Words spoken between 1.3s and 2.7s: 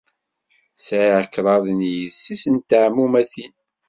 kraḍt n yessi-s n